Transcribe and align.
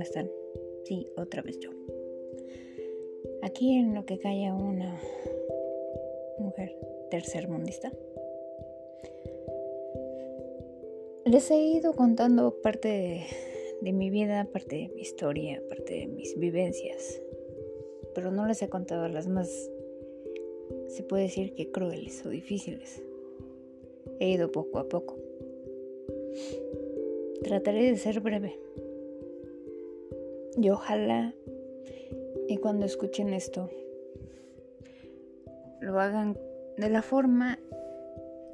¿cómo 0.00 0.08
están? 0.08 0.30
Sí, 0.84 1.06
otra 1.18 1.42
vez 1.42 1.58
yo. 1.58 1.68
Aquí 3.42 3.74
en 3.74 3.94
lo 3.94 4.06
que 4.06 4.18
calla 4.18 4.54
una 4.54 4.98
mujer 6.38 6.74
tercermundista. 7.10 7.92
Les 11.26 11.50
he 11.50 11.58
ido 11.58 11.92
contando 11.92 12.62
parte 12.62 12.88
de, 12.88 13.20
de, 13.82 13.92
mi 13.92 14.08
vida, 14.08 14.48
parte 14.50 14.76
de 14.76 14.88
mi 14.88 15.02
historia, 15.02 15.62
parte 15.68 15.92
de 15.92 16.06
mis 16.06 16.38
vivencias, 16.38 17.20
pero 18.14 18.30
no 18.30 18.46
les 18.46 18.62
he 18.62 18.70
contado 18.70 19.06
las 19.06 19.28
más, 19.28 19.70
se 20.88 21.02
puede 21.02 21.24
decir 21.24 21.52
que 21.52 21.70
crueles 21.70 22.24
o 22.24 22.30
difíciles. 22.30 23.02
He 24.18 24.30
ido 24.30 24.50
poco 24.50 24.78
a 24.78 24.88
poco. 24.88 25.18
Trataré 27.42 27.90
de 27.90 27.98
ser 27.98 28.20
breve. 28.20 28.58
Y 30.62 30.68
ojalá 30.68 31.34
y 32.46 32.58
cuando 32.58 32.84
escuchen 32.84 33.32
esto 33.32 33.70
lo 35.80 35.98
hagan 35.98 36.38
de 36.76 36.90
la 36.90 37.00
forma 37.00 37.58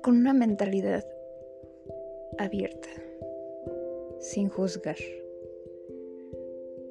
con 0.04 0.16
una 0.16 0.32
mentalidad 0.32 1.04
abierta, 2.38 2.88
sin 4.20 4.48
juzgar, 4.48 4.94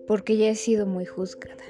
porque 0.05 0.35
ya 0.35 0.49
he 0.49 0.55
sido 0.55 0.85
muy 0.85 1.05
juzgada. 1.05 1.63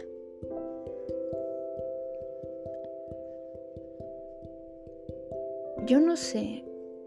Yo 5.86 6.00
no 6.00 6.18
sé 6.18 6.64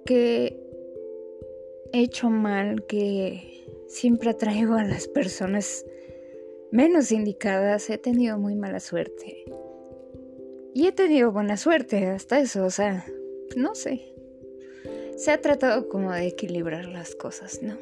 qué 0.07 0.57
he 1.93 2.01
hecho 2.01 2.31
mal, 2.31 2.87
que 2.87 3.43
siempre 3.89 4.31
atraigo 4.31 4.75
a 4.75 4.85
las 4.85 5.09
personas 5.09 5.85
menos 6.71 7.13
indicadas, 7.13 7.89
he 7.91 7.99
tenido 7.99 8.39
muy 8.39 8.55
mala 8.55 8.81
suerte. 8.81 9.45
Y 10.75 10.87
he 10.87 10.93
tenido 10.93 11.33
buena 11.33 11.57
suerte 11.57 12.07
hasta 12.07 12.41
eso, 12.41 12.65
o 12.65 12.71
sea, 12.71 13.05
no 13.57 13.75
sé. 13.75 14.15
Se 15.17 15.33
ha 15.33 15.41
tratado 15.41 15.89
como 15.89 16.13
de 16.13 16.27
equilibrar 16.27 16.87
las 16.87 17.15
cosas, 17.15 17.61
¿no? 17.63 17.77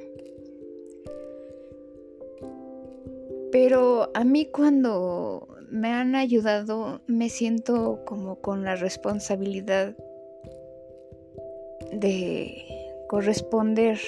Pero 3.53 4.11
a 4.15 4.25
mí 4.25 4.47
cuando 4.47 5.49
me 5.71 5.89
han 5.89 6.15
ayudado 6.15 7.01
me 7.07 7.29
siento 7.29 8.03
como 8.05 8.41
con 8.41 8.65
la 8.65 8.77
responsabilidad 8.77 9.97
de 11.93 12.63
corresponder 13.09 13.99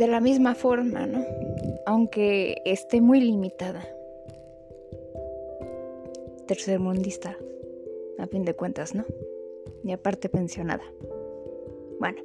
de 0.00 0.08
la 0.08 0.20
misma 0.20 0.54
forma, 0.54 1.06
¿no? 1.06 1.22
Aunque 1.84 2.62
esté 2.64 3.02
muy 3.02 3.20
limitada. 3.20 3.86
Tercermundista, 6.48 7.36
a 8.18 8.26
fin 8.26 8.46
de 8.46 8.54
cuentas, 8.54 8.94
¿no? 8.94 9.04
Y 9.84 9.92
aparte 9.92 10.30
pensionada. 10.30 10.82
Bueno. 11.98 12.22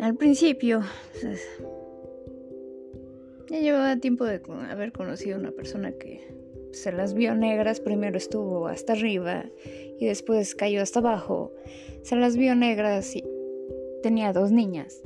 Al 0.00 0.16
principio, 0.16 0.82
pues, 1.20 1.48
ya 3.48 3.60
llevaba 3.60 3.96
tiempo 3.98 4.24
de 4.24 4.40
haber 4.68 4.90
conocido 4.90 5.36
a 5.36 5.38
una 5.38 5.52
persona 5.52 5.92
que 5.92 6.20
se 6.72 6.90
las 6.90 7.14
vio 7.14 7.36
negras, 7.36 7.78
primero 7.78 8.16
estuvo 8.16 8.66
hasta 8.66 8.94
arriba 8.94 9.44
y 10.00 10.04
después 10.06 10.56
cayó 10.56 10.82
hasta 10.82 10.98
abajo. 10.98 11.52
Se 12.02 12.16
las 12.16 12.36
vio 12.36 12.56
negras 12.56 13.14
y 13.14 13.22
tenía 14.02 14.32
dos 14.32 14.50
niñas. 14.50 15.00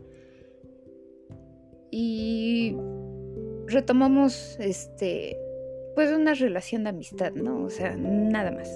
Y 1.98 2.76
retomamos 3.68 4.58
este 4.60 5.34
pues 5.94 6.12
una 6.12 6.34
relación 6.34 6.84
de 6.84 6.90
amistad, 6.90 7.32
¿no? 7.32 7.64
O 7.64 7.70
sea, 7.70 7.96
nada 7.96 8.50
más. 8.50 8.68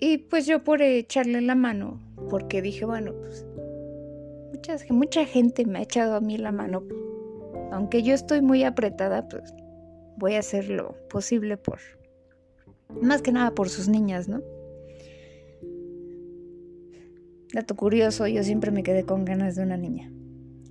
Y 0.00 0.18
pues 0.18 0.46
yo 0.46 0.64
por 0.64 0.82
echarle 0.82 1.42
la 1.42 1.54
mano, 1.54 2.00
porque 2.28 2.60
dije, 2.60 2.84
bueno, 2.86 3.12
pues 3.12 3.46
mucha, 4.52 4.76
mucha 4.90 5.24
gente 5.26 5.64
me 5.64 5.78
ha 5.78 5.82
echado 5.82 6.16
a 6.16 6.20
mí 6.20 6.38
la 6.38 6.50
mano. 6.50 6.82
Aunque 7.70 8.02
yo 8.02 8.12
estoy 8.12 8.42
muy 8.42 8.64
apretada, 8.64 9.28
pues 9.28 9.54
voy 10.16 10.34
a 10.34 10.40
hacer 10.40 10.68
lo 10.68 10.96
posible 11.08 11.56
por, 11.56 11.78
más 13.00 13.22
que 13.22 13.30
nada 13.30 13.54
por 13.54 13.68
sus 13.68 13.86
niñas, 13.86 14.28
¿no? 14.28 14.42
Dato 17.52 17.76
curioso, 17.76 18.26
yo 18.26 18.42
siempre 18.42 18.72
me 18.72 18.82
quedé 18.82 19.04
con 19.04 19.24
ganas 19.24 19.54
de 19.54 19.62
una 19.62 19.76
niña. 19.76 20.10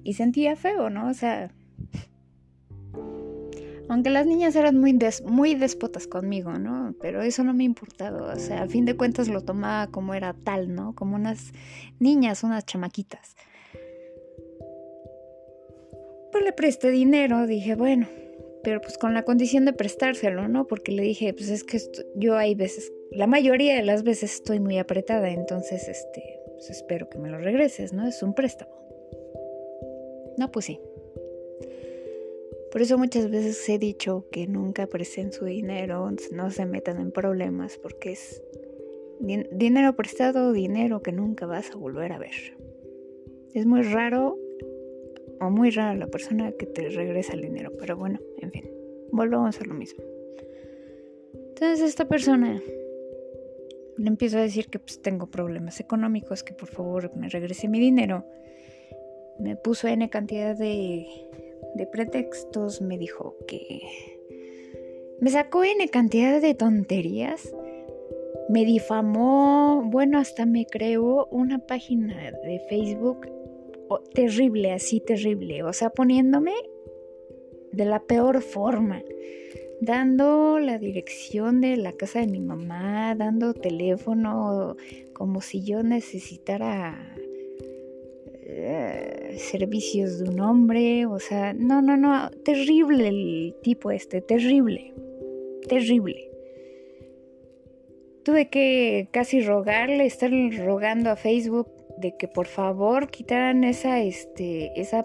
Y 0.03 0.13
sentía 0.13 0.55
feo, 0.55 0.89
¿no? 0.89 1.09
O 1.09 1.13
sea, 1.13 1.51
aunque 3.89 4.09
las 4.09 4.25
niñas 4.25 4.55
eran 4.55 4.77
muy, 4.77 4.97
muy 5.25 5.55
déspotas 5.55 6.07
conmigo, 6.07 6.53
¿no? 6.53 6.95
Pero 7.01 7.21
eso 7.21 7.43
no 7.43 7.53
me 7.53 7.63
importaba. 7.63 8.33
O 8.33 8.39
sea, 8.39 8.63
a 8.63 8.67
fin 8.67 8.85
de 8.85 8.95
cuentas 8.95 9.27
lo 9.27 9.41
tomaba 9.41 9.87
como 9.87 10.13
era 10.13 10.33
tal, 10.33 10.73
¿no? 10.73 10.95
Como 10.95 11.15
unas 11.15 11.51
niñas, 11.99 12.43
unas 12.43 12.65
chamaquitas. 12.65 13.35
Pues 16.31 16.43
le 16.43 16.53
presté 16.53 16.89
dinero, 16.89 17.45
dije, 17.45 17.75
bueno, 17.75 18.07
pero 18.63 18.81
pues 18.81 18.97
con 18.97 19.13
la 19.13 19.23
condición 19.23 19.65
de 19.65 19.73
prestárselo, 19.73 20.47
¿no? 20.47 20.65
Porque 20.65 20.91
le 20.91 21.03
dije, 21.03 21.33
pues 21.33 21.49
es 21.49 21.63
que 21.63 21.79
yo 22.15 22.35
hay 22.35 22.55
veces, 22.55 22.91
la 23.11 23.27
mayoría 23.27 23.75
de 23.75 23.83
las 23.83 24.03
veces 24.03 24.35
estoy 24.35 24.59
muy 24.59 24.79
apretada, 24.79 25.29
entonces, 25.29 25.87
este, 25.87 26.39
pues, 26.53 26.69
espero 26.69 27.09
que 27.09 27.19
me 27.19 27.29
lo 27.29 27.37
regreses, 27.37 27.93
¿no? 27.93 28.07
Es 28.07 28.23
un 28.23 28.33
préstamo. 28.33 28.71
No, 30.37 30.51
pues 30.51 30.65
sí. 30.65 30.79
Por 32.71 32.81
eso 32.81 32.97
muchas 32.97 33.29
veces 33.29 33.69
he 33.69 33.77
dicho 33.77 34.25
que 34.31 34.47
nunca 34.47 34.87
presten 34.87 35.31
su 35.31 35.45
dinero, 35.45 36.09
no 36.31 36.49
se 36.49 36.65
metan 36.65 36.99
en 36.99 37.11
problemas, 37.11 37.77
porque 37.77 38.13
es 38.13 38.41
dinero 39.19 39.95
prestado, 39.95 40.51
dinero 40.51 41.03
que 41.03 41.11
nunca 41.11 41.45
vas 41.45 41.69
a 41.71 41.75
volver 41.75 42.11
a 42.13 42.17
ver. 42.17 42.57
Es 43.53 43.67
muy 43.67 43.83
raro 43.83 44.39
o 45.39 45.49
muy 45.51 45.69
rara 45.69 45.95
la 45.95 46.07
persona 46.07 46.51
que 46.53 46.65
te 46.65 46.89
regresa 46.89 47.33
el 47.33 47.41
dinero, 47.41 47.71
pero 47.77 47.95
bueno, 47.95 48.19
en 48.39 48.51
fin, 48.51 48.69
volvamos 49.11 49.61
a 49.61 49.65
lo 49.65 49.75
mismo. 49.75 50.03
Entonces 51.49 51.87
esta 51.87 52.07
persona 52.07 52.59
le 53.97 54.07
empiezo 54.07 54.39
a 54.39 54.41
decir 54.41 54.67
que 54.67 54.79
pues 54.79 55.01
tengo 55.01 55.27
problemas 55.27 55.79
económicos, 55.79 56.43
que 56.43 56.53
por 56.53 56.69
favor 56.69 57.15
me 57.15 57.29
regrese 57.29 57.67
mi 57.67 57.79
dinero. 57.79 58.25
Me 59.39 59.55
puso 59.55 59.87
N 59.87 60.09
cantidad 60.09 60.55
de, 60.55 61.05
de 61.75 61.87
pretextos, 61.87 62.81
me 62.81 62.97
dijo 62.97 63.35
que 63.47 63.81
me 65.19 65.29
sacó 65.29 65.63
N 65.63 65.87
cantidad 65.89 66.41
de 66.41 66.53
tonterías, 66.53 67.53
me 68.49 68.65
difamó, 68.65 69.83
bueno, 69.85 70.19
hasta 70.19 70.45
me 70.45 70.65
creó 70.65 71.27
una 71.31 71.59
página 71.59 72.31
de 72.31 72.61
Facebook 72.69 73.27
terrible, 74.13 74.71
así 74.71 74.99
terrible, 74.99 75.63
o 75.63 75.73
sea, 75.73 75.89
poniéndome 75.89 76.53
de 77.71 77.85
la 77.85 78.01
peor 78.03 78.41
forma 78.41 79.01
dando 79.83 80.59
la 80.59 80.77
dirección 80.77 81.59
de 81.59 81.75
la 81.75 81.91
casa 81.91 82.19
de 82.19 82.27
mi 82.27 82.39
mamá, 82.39 83.15
dando 83.15 83.53
teléfono, 83.53 84.77
como 85.11 85.41
si 85.41 85.61
yo 85.63 85.83
necesitara 85.83 87.15
eh, 88.55 89.35
servicios 89.37 90.19
de 90.19 90.29
un 90.29 90.39
hombre, 90.39 91.05
o 91.05 91.19
sea, 91.19 91.53
no, 91.53 91.81
no, 91.81 91.97
no, 91.97 92.29
terrible 92.43 93.07
el 93.07 93.55
tipo 93.61 93.91
este, 93.91 94.21
terrible, 94.21 94.93
terrible. 95.67 96.29
Tuve 98.23 98.49
que 98.49 99.09
casi 99.11 99.41
rogarle, 99.41 100.05
estar 100.05 100.31
rogando 100.59 101.09
a 101.09 101.15
Facebook 101.15 101.67
de 101.97 102.15
que 102.17 102.27
por 102.27 102.47
favor 102.47 103.09
quitaran 103.09 103.63
esa, 103.63 104.01
este, 104.01 104.79
esa 104.79 105.03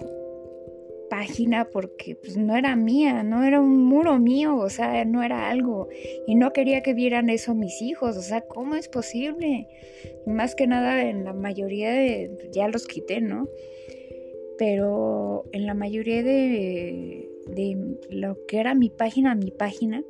página 1.09 1.69
porque 1.69 2.15
pues 2.17 2.37
no 2.37 2.57
era 2.57 2.77
mía, 2.77 3.23
no 3.23 3.45
era 3.45 3.61
un 3.61 3.85
muro 3.85 4.19
mío, 4.19 4.57
o 4.57 4.71
sea, 4.71 5.05
no 5.05 5.23
era 5.23 5.49
algo. 5.49 5.89
Y 6.27 6.35
no 6.35 6.53
quería 6.53 6.83
que 6.83 6.95
vieran 6.95 7.31
eso 7.31 7.55
mis 7.55 7.83
hijos, 7.83 8.17
o 8.17 8.23
sea, 8.23 8.43
¿cómo 8.43 8.75
es 8.75 8.89
posible? 8.89 9.69
más 10.27 10.55
que 10.55 10.67
nada 10.67 11.09
en 11.09 11.25
la 11.25 11.33
mayoría 11.33 11.91
de, 11.91 12.51
ya 12.53 12.69
los 12.69 12.87
quité, 12.87 13.21
¿no? 13.21 13.49
Pero 14.59 15.45
en 15.53 15.67
la 15.67 15.75
mayoría 15.75 16.23
de, 16.23 17.31
de 17.47 17.97
lo 18.11 18.37
que 18.47 18.59
era 18.59 18.75
mi 18.75 18.91
página, 18.91 19.35
mi 19.35 19.51
página, 19.51 20.05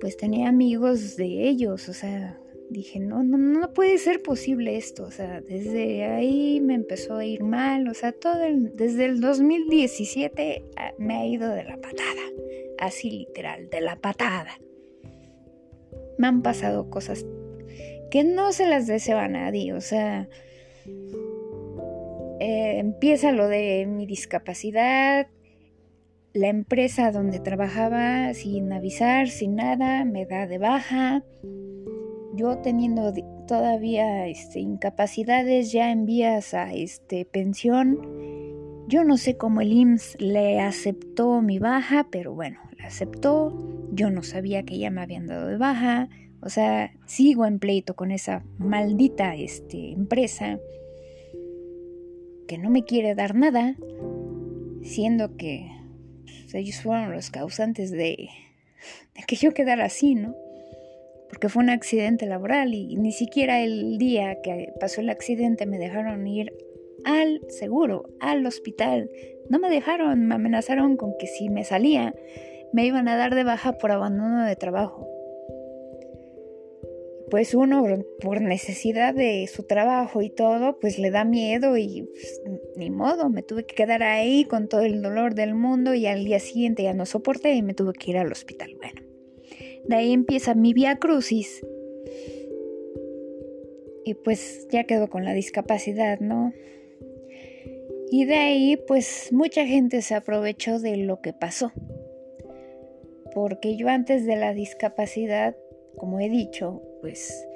pues 0.00 0.16
tenía 0.16 0.48
amigos 0.48 1.16
de 1.16 1.48
ellos, 1.48 1.88
o 1.88 1.92
sea, 1.92 2.40
dije, 2.70 3.00
no, 3.00 3.22
no, 3.22 3.38
no 3.38 3.72
puede 3.72 3.98
ser 3.98 4.22
posible 4.22 4.76
esto, 4.76 5.04
o 5.04 5.10
sea, 5.10 5.40
desde 5.40 6.04
ahí 6.04 6.60
me 6.60 6.74
empezó 6.74 7.16
a 7.16 7.24
ir 7.24 7.42
mal, 7.42 7.88
o 7.88 7.94
sea, 7.94 8.12
todo 8.12 8.38
desde 8.74 9.04
el 9.04 9.20
2017 9.20 10.64
ah, 10.76 10.92
me 10.98 11.16
ha 11.16 11.26
ido 11.26 11.48
de 11.50 11.64
la 11.64 11.76
patada, 11.76 12.22
así 12.78 13.10
literal, 13.10 13.68
de 13.70 13.80
la 13.80 13.96
patada. 13.96 14.58
Me 16.18 16.26
han 16.26 16.42
pasado 16.42 16.90
cosas 16.90 17.24
que 18.10 18.24
no 18.24 18.52
se 18.52 18.66
las 18.66 18.86
deseo 18.86 19.18
a 19.18 19.28
nadie, 19.28 19.72
o 19.72 19.80
sea, 19.80 20.28
eh, 22.40 22.78
empieza 22.78 23.32
lo 23.32 23.48
de 23.48 23.86
mi 23.86 24.06
discapacidad, 24.06 25.28
la 26.36 26.48
empresa 26.48 27.12
donde 27.12 27.40
trabajaba 27.40 28.34
sin 28.34 28.72
avisar, 28.72 29.28
sin 29.28 29.56
nada, 29.56 30.04
me 30.04 30.26
da 30.26 30.46
de 30.46 30.58
baja. 30.58 31.22
Yo 32.36 32.58
teniendo 32.58 33.14
todavía 33.48 34.26
este, 34.26 34.60
incapacidades 34.60 35.72
ya 35.72 35.90
en 35.90 36.04
vías 36.04 36.52
a 36.52 36.74
este, 36.74 37.24
pensión. 37.24 37.98
Yo 38.88 39.04
no 39.04 39.16
sé 39.16 39.38
cómo 39.38 39.62
el 39.62 39.72
IMSS 39.72 40.20
le 40.20 40.60
aceptó 40.60 41.40
mi 41.40 41.58
baja, 41.58 42.08
pero 42.10 42.34
bueno, 42.34 42.60
la 42.78 42.88
aceptó. 42.88 43.56
Yo 43.90 44.10
no 44.10 44.22
sabía 44.22 44.64
que 44.64 44.78
ya 44.78 44.90
me 44.90 45.00
habían 45.00 45.26
dado 45.26 45.48
de 45.48 45.56
baja. 45.56 46.10
O 46.42 46.50
sea, 46.50 46.92
sigo 47.06 47.46
en 47.46 47.58
pleito 47.58 47.96
con 47.96 48.10
esa 48.10 48.44
maldita 48.58 49.34
este, 49.34 49.92
empresa 49.92 50.58
que 52.46 52.58
no 52.58 52.68
me 52.68 52.84
quiere 52.84 53.14
dar 53.14 53.34
nada, 53.34 53.76
siendo 54.82 55.36
que 55.38 55.72
pues, 56.22 56.54
ellos 56.54 56.82
fueron 56.82 57.12
los 57.12 57.30
causantes 57.30 57.90
de 57.90 58.28
que 59.26 59.36
yo 59.36 59.54
quedara 59.54 59.86
así, 59.86 60.14
¿no? 60.14 60.34
Porque 61.28 61.48
fue 61.48 61.62
un 61.62 61.70
accidente 61.70 62.26
laboral 62.26 62.74
y 62.74 62.96
ni 62.96 63.12
siquiera 63.12 63.60
el 63.60 63.98
día 63.98 64.40
que 64.42 64.72
pasó 64.80 65.00
el 65.00 65.10
accidente 65.10 65.66
me 65.66 65.78
dejaron 65.78 66.26
ir 66.26 66.52
al 67.04 67.40
seguro, 67.48 68.04
al 68.20 68.46
hospital. 68.46 69.10
No 69.48 69.58
me 69.58 69.70
dejaron, 69.70 70.26
me 70.26 70.34
amenazaron 70.34 70.96
con 70.96 71.16
que 71.18 71.26
si 71.26 71.48
me 71.48 71.64
salía 71.64 72.14
me 72.72 72.84
iban 72.84 73.08
a 73.08 73.16
dar 73.16 73.34
de 73.34 73.44
baja 73.44 73.78
por 73.78 73.92
abandono 73.92 74.44
de 74.44 74.56
trabajo 74.56 75.08
pues 77.30 77.54
uno 77.54 77.84
por 78.20 78.40
necesidad 78.40 79.14
de 79.14 79.46
su 79.46 79.64
trabajo 79.64 80.22
y 80.22 80.30
todo, 80.30 80.78
pues 80.78 80.98
le 80.98 81.10
da 81.10 81.24
miedo 81.24 81.76
y 81.76 82.02
pues, 82.02 82.42
ni 82.76 82.90
modo, 82.90 83.28
me 83.30 83.42
tuve 83.42 83.64
que 83.64 83.74
quedar 83.74 84.02
ahí 84.02 84.44
con 84.44 84.68
todo 84.68 84.82
el 84.82 85.02
dolor 85.02 85.34
del 85.34 85.54
mundo 85.54 85.94
y 85.94 86.06
al 86.06 86.24
día 86.24 86.38
siguiente 86.38 86.84
ya 86.84 86.94
no 86.94 87.06
soporté 87.06 87.54
y 87.54 87.62
me 87.62 87.74
tuve 87.74 87.92
que 87.94 88.12
ir 88.12 88.18
al 88.18 88.30
hospital. 88.30 88.76
Bueno, 88.76 89.02
de 89.88 89.96
ahí 89.96 90.12
empieza 90.12 90.54
mi 90.54 90.72
vía 90.72 90.96
crucis 90.96 91.64
y 94.04 94.14
pues 94.14 94.68
ya 94.70 94.84
quedo 94.84 95.08
con 95.08 95.24
la 95.24 95.32
discapacidad, 95.32 96.20
¿no? 96.20 96.52
Y 98.10 98.24
de 98.24 98.36
ahí 98.36 98.76
pues 98.76 99.30
mucha 99.32 99.66
gente 99.66 100.00
se 100.02 100.14
aprovechó 100.14 100.78
de 100.78 100.96
lo 100.96 101.20
que 101.20 101.32
pasó. 101.32 101.72
Porque 103.34 103.76
yo 103.76 103.88
antes 103.88 104.24
de 104.24 104.36
la 104.36 104.54
discapacidad, 104.54 105.56
como 105.98 106.20
he 106.20 106.28
dicho, 106.28 106.82
pues 107.00 107.46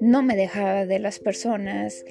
no 0.00 0.22
me 0.22 0.34
dejaba 0.34 0.84
de 0.84 0.98
las 0.98 1.18
personas, 1.18 2.04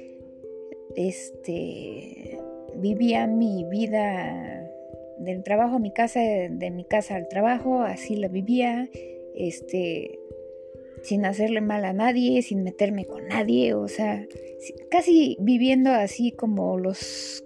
este, 0.95 2.39
vivía 2.75 3.27
mi 3.27 3.65
vida 3.65 4.58
del 5.19 5.43
trabajo 5.43 5.75
a 5.75 5.79
mi 5.79 5.91
casa, 5.91 6.19
de 6.19 6.71
mi 6.71 6.85
casa 6.85 7.15
al 7.15 7.27
trabajo, 7.27 7.81
así 7.81 8.15
la 8.15 8.27
vivía, 8.27 8.89
este, 9.35 10.19
sin 11.03 11.25
hacerle 11.25 11.61
mal 11.61 11.85
a 11.85 11.93
nadie, 11.93 12.41
sin 12.41 12.63
meterme 12.63 13.05
con 13.05 13.27
nadie, 13.27 13.73
o 13.73 13.87
sea, 13.87 14.25
casi 14.89 15.37
viviendo 15.39 15.91
así 15.91 16.31
como 16.31 16.77
los 16.77 17.43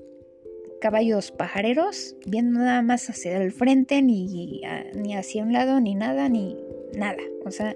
caballos 0.81 1.31
pajareros, 1.31 2.15
viendo 2.25 2.59
nada 2.59 2.81
más 2.81 3.09
hacia 3.09 3.37
el 3.37 3.51
frente, 3.51 4.01
ni, 4.01 4.61
ni 4.95 5.15
hacia 5.15 5.43
un 5.43 5.53
lado, 5.53 5.79
ni 5.79 5.95
nada, 5.95 6.29
ni 6.29 6.57
nada, 6.95 7.21
o 7.45 7.51
sea, 7.51 7.75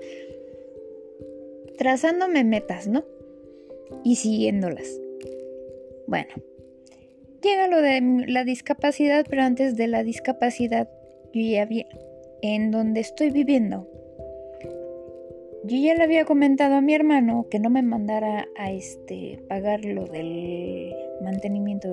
trazándome 1.77 2.43
metas, 2.43 2.87
¿no? 2.87 3.05
Y 4.03 4.17
siguiéndolas. 4.17 4.99
Bueno, 6.07 6.29
llega 7.41 7.67
lo 7.67 7.81
de 7.81 8.25
la 8.27 8.43
discapacidad, 8.43 9.25
pero 9.29 9.43
antes 9.43 9.75
de 9.75 9.87
la 9.87 10.03
discapacidad, 10.03 10.89
yo 11.33 11.41
ya 11.41 11.63
había, 11.63 11.85
en 12.41 12.71
donde 12.71 13.01
estoy 13.01 13.31
viviendo, 13.31 13.87
yo 15.63 15.77
ya 15.77 15.95
le 15.95 16.03
había 16.03 16.25
comentado 16.25 16.75
a 16.75 16.81
mi 16.81 16.93
hermano 16.93 17.47
que 17.49 17.59
no 17.59 17.69
me 17.69 17.81
mandara 17.81 18.47
a 18.57 18.71
este 18.71 19.43
pagar 19.49 19.83
lo 19.83 20.05
del 20.05 20.95
mantenimiento 21.21 21.89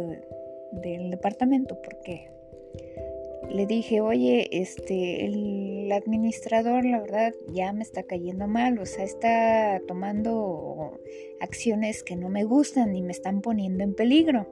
del 0.71 1.11
departamento 1.11 1.81
porque 1.83 2.31
le 3.51 3.67
dije, 3.67 4.01
oye, 4.01 4.49
este, 4.53 5.27
el 5.27 5.91
administrador, 5.93 6.85
la 6.85 7.01
verdad, 7.01 7.33
ya 7.53 7.73
me 7.73 7.83
está 7.83 8.03
cayendo 8.03 8.47
mal, 8.47 8.79
o 8.79 8.87
sea, 8.87 9.05
está 9.05 9.81
tomando 9.87 11.01
acciones 11.41 12.03
que 12.03 12.17
no 12.17 12.29
me 12.29 12.45
gustan 12.45 12.95
y 12.97 13.03
me 13.03 13.13
están 13.13 13.41
poniendo 13.43 13.85
en 13.85 13.95
peligro. 13.95 14.47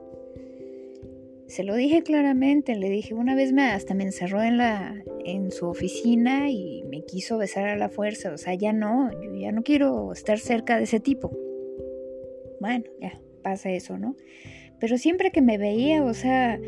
Se 1.53 1.63
lo 1.63 1.75
dije 1.75 2.01
claramente, 2.01 2.75
le 2.75 2.89
dije, 2.89 3.13
una 3.13 3.35
vez 3.35 3.53
me 3.53 3.61
hasta 3.61 3.93
me 3.93 4.05
encerró 4.05 4.41
en 4.41 4.57
la 4.57 4.95
en 5.23 5.51
su 5.51 5.67
oficina 5.67 6.49
y 6.49 6.81
me 6.89 7.05
quiso 7.05 7.37
besar 7.37 7.67
a 7.67 7.77
la 7.77 7.89
fuerza, 7.89 8.33
o 8.33 8.39
sea, 8.39 8.55
ya 8.55 8.73
no, 8.73 9.11
yo 9.21 9.35
ya 9.35 9.51
no 9.51 9.61
quiero 9.61 10.11
estar 10.13 10.39
cerca 10.39 10.77
de 10.77 10.85
ese 10.85 10.99
tipo. 10.99 11.29
Bueno, 12.59 12.85
ya 12.99 13.21
pasa 13.43 13.69
eso, 13.69 13.99
¿no? 13.99 14.15
Pero 14.79 14.97
siempre 14.97 15.29
que 15.29 15.43
me 15.43 15.59
veía, 15.59 16.03
o 16.03 16.15
sea, 16.15 16.59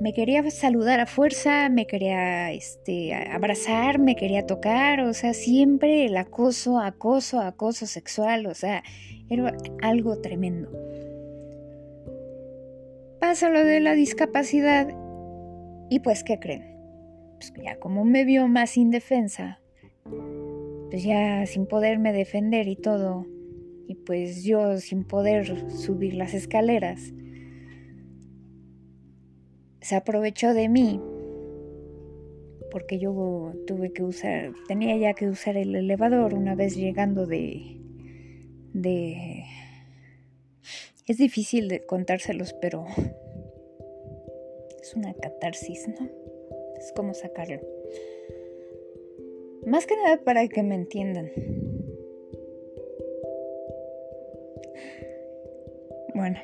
me 0.00 0.14
quería 0.14 0.50
saludar 0.50 0.98
a 1.00 1.04
fuerza, 1.04 1.68
me 1.68 1.86
quería 1.86 2.52
este, 2.52 3.12
abrazar, 3.12 3.98
me 3.98 4.16
quería 4.16 4.46
tocar, 4.46 5.00
o 5.00 5.12
sea, 5.12 5.34
siempre 5.34 6.06
el 6.06 6.16
acoso, 6.16 6.78
acoso, 6.78 7.38
acoso 7.38 7.84
sexual, 7.84 8.46
o 8.46 8.54
sea, 8.54 8.82
era 9.28 9.54
algo 9.82 10.22
tremendo. 10.22 10.70
Pasa 13.22 13.50
lo 13.50 13.64
de 13.64 13.78
la 13.78 13.92
discapacidad 13.92 14.88
y 15.88 16.00
pues, 16.00 16.24
¿qué 16.24 16.40
creen? 16.40 16.76
Pues 17.36 17.52
ya 17.62 17.78
como 17.78 18.04
me 18.04 18.24
vio 18.24 18.48
más 18.48 18.76
indefensa, 18.76 19.60
pues 20.90 21.04
ya 21.04 21.46
sin 21.46 21.66
poderme 21.66 22.12
defender 22.12 22.66
y 22.66 22.74
todo, 22.74 23.28
y 23.86 23.94
pues 23.94 24.42
yo 24.42 24.76
sin 24.78 25.04
poder 25.04 25.70
subir 25.70 26.14
las 26.14 26.34
escaleras, 26.34 27.14
se 29.80 29.94
aprovechó 29.94 30.52
de 30.52 30.68
mí 30.68 31.00
porque 32.72 32.98
yo 32.98 33.52
tuve 33.68 33.92
que 33.92 34.02
usar, 34.02 34.52
tenía 34.66 34.96
ya 34.96 35.14
que 35.14 35.28
usar 35.28 35.56
el 35.56 35.76
elevador 35.76 36.34
una 36.34 36.56
vez 36.56 36.74
llegando 36.74 37.28
de, 37.28 37.80
de, 38.72 39.44
es 41.06 41.18
difícil 41.18 41.68
de 41.68 41.84
contárselos, 41.84 42.52
pero 42.54 42.86
es 44.80 44.94
una 44.94 45.14
catarsis, 45.14 45.88
¿no? 45.88 46.08
Es 46.78 46.92
como 46.92 47.14
sacarlo. 47.14 47.60
Más 49.66 49.86
que 49.86 49.96
nada 49.96 50.22
para 50.22 50.46
que 50.48 50.62
me 50.62 50.74
entiendan. 50.74 51.30
Bueno. 56.14 56.38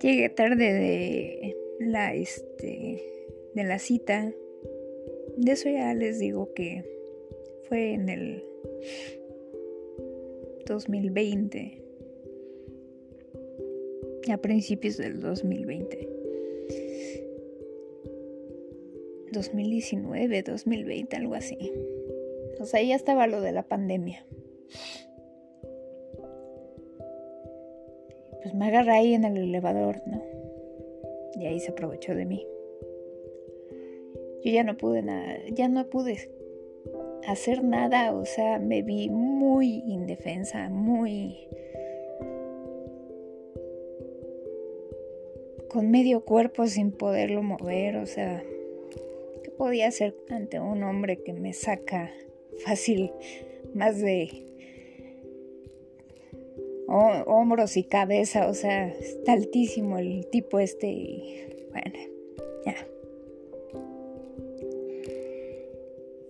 Llegué 0.00 0.28
tarde 0.28 0.72
de 0.72 1.56
la 1.80 2.14
este 2.14 3.02
de 3.54 3.64
la 3.64 3.78
cita. 3.78 4.32
De 5.36 5.52
eso 5.52 5.68
ya 5.70 5.94
les 5.94 6.18
digo 6.18 6.52
que 6.52 6.84
fue 7.68 7.94
en 7.94 8.08
el 8.08 8.44
2020. 10.66 11.85
A 14.30 14.38
principios 14.38 14.96
del 14.96 15.20
2020. 15.20 16.08
2019, 19.32 20.42
2020, 20.42 21.16
algo 21.16 21.34
así. 21.34 21.72
O 22.60 22.64
sea, 22.64 22.82
ya 22.82 22.96
estaba 22.96 23.26
lo 23.26 23.40
de 23.40 23.52
la 23.52 23.62
pandemia. 23.62 24.24
pues 28.46 28.54
me 28.54 28.68
agarra 28.68 28.94
ahí 28.94 29.12
en 29.12 29.24
el 29.24 29.38
elevador, 29.38 30.00
¿no? 30.06 30.22
Y 31.34 31.46
ahí 31.46 31.58
se 31.58 31.72
aprovechó 31.72 32.14
de 32.14 32.26
mí. 32.26 32.46
Yo 34.44 34.52
ya 34.52 34.62
no 34.62 34.76
pude 34.76 35.02
nada, 35.02 35.38
ya 35.50 35.66
no 35.66 35.90
pude 35.90 36.30
hacer 37.26 37.64
nada, 37.64 38.14
o 38.14 38.24
sea, 38.24 38.60
me 38.60 38.82
vi 38.82 39.10
muy 39.10 39.82
indefensa, 39.88 40.68
muy 40.68 41.48
con 45.76 45.90
medio 45.90 46.24
cuerpo 46.24 46.66
sin 46.66 46.90
poderlo 46.90 47.42
mover, 47.42 47.98
o 47.98 48.06
sea, 48.06 48.42
¿qué 49.44 49.50
podía 49.50 49.88
hacer 49.88 50.16
ante 50.30 50.58
un 50.58 50.82
hombre 50.82 51.22
que 51.22 51.34
me 51.34 51.52
saca 51.52 52.10
fácil 52.64 53.12
más 53.74 54.00
de 54.00 54.46
hombros 56.88 57.76
y 57.76 57.84
cabeza, 57.84 58.48
o 58.48 58.54
sea, 58.54 58.88
está 58.88 59.34
altísimo 59.34 59.98
el 59.98 60.26
tipo 60.30 60.60
este 60.60 60.86
y 60.86 61.46
bueno, 61.68 61.98
ya. 62.64 62.76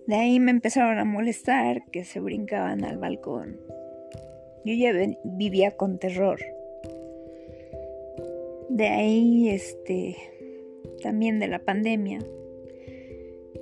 De 0.07 0.15
ahí 0.15 0.41
me 0.41 0.51
empezaron 0.51 0.99
a 0.99 1.05
molestar 1.05 1.89
que 1.89 2.03
se 2.03 2.19
brincaban 2.19 2.83
al 2.83 2.97
balcón. 2.97 3.61
Yo 4.65 4.73
ya 4.73 4.91
vivía 5.23 5.77
con 5.77 5.99
terror. 5.99 6.56
De 8.69 8.87
ahí, 8.87 9.49
este, 9.49 10.15
también 11.01 11.39
de 11.39 11.47
la 11.47 11.59
pandemia, 11.59 12.19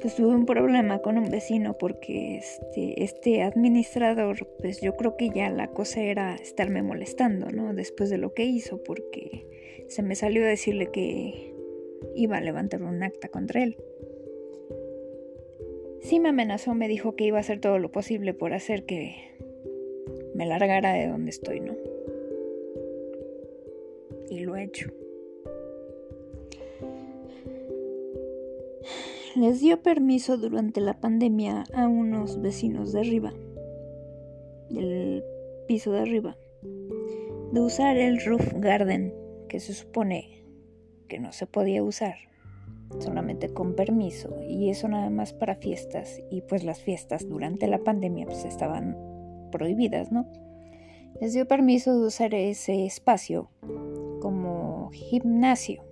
pues 0.01 0.15
tuve 0.15 0.35
un 0.35 0.45
problema 0.45 0.99
con 0.99 1.17
un 1.17 1.29
vecino 1.29 1.77
porque 1.77 2.37
este, 2.37 3.03
este 3.03 3.41
administrador, 3.43 4.47
pues 4.59 4.81
yo 4.81 4.95
creo 4.95 5.15
que 5.17 5.29
ya 5.29 5.49
la 5.49 5.67
cosa 5.67 6.01
era 6.01 6.35
estarme 6.35 6.83
molestando, 6.83 7.49
¿no? 7.49 7.73
Después 7.73 8.09
de 8.09 8.17
lo 8.17 8.33
que 8.33 8.45
hizo, 8.45 8.83
porque 8.83 9.47
se 9.87 10.03
me 10.03 10.15
salió 10.15 10.43
a 10.43 10.47
decirle 10.47 10.91
que 10.91 11.53
iba 12.15 12.37
a 12.37 12.41
levantar 12.41 12.83
un 12.83 13.03
acta 13.03 13.29
contra 13.29 13.63
él. 13.63 13.77
Sí 16.01 16.19
me 16.19 16.29
amenazó, 16.29 16.75
me 16.75 16.87
dijo 16.87 17.15
que 17.15 17.25
iba 17.25 17.37
a 17.37 17.41
hacer 17.41 17.59
todo 17.59 17.79
lo 17.79 17.91
posible 17.91 18.33
por 18.33 18.53
hacer 18.53 18.85
que 18.85 19.15
me 20.35 20.45
largara 20.45 20.93
de 20.93 21.07
donde 21.07 21.31
estoy, 21.31 21.61
¿no? 21.61 21.74
Les 29.35 29.59
dio 29.59 29.81
permiso 29.81 30.37
durante 30.37 30.79
la 30.79 30.99
pandemia 31.01 31.65
a 31.73 31.89
unos 31.89 32.41
vecinos 32.41 32.93
de 32.93 33.01
arriba, 33.01 33.33
del 34.69 35.23
piso 35.67 35.91
de 35.91 35.99
arriba, 35.99 36.37
de 37.51 37.59
usar 37.59 37.97
el 37.97 38.23
roof 38.23 38.53
garden, 38.55 39.13
que 39.49 39.59
se 39.59 39.73
supone 39.73 40.45
que 41.09 41.19
no 41.19 41.33
se 41.33 41.47
podía 41.47 41.83
usar, 41.83 42.15
solamente 42.99 43.49
con 43.49 43.75
permiso, 43.75 44.41
y 44.47 44.69
eso 44.69 44.87
nada 44.87 45.09
más 45.09 45.33
para 45.33 45.55
fiestas, 45.55 46.21
y 46.31 46.39
pues 46.41 46.63
las 46.63 46.79
fiestas 46.79 47.27
durante 47.27 47.67
la 47.67 47.79
pandemia 47.79 48.25
pues 48.27 48.45
estaban 48.45 48.97
prohibidas, 49.51 50.13
¿no? 50.13 50.31
Les 51.19 51.33
dio 51.33 51.45
permiso 51.45 51.99
de 51.99 52.07
usar 52.07 52.33
ese 52.33 52.85
espacio 52.85 53.49
gimnasio 54.89 55.83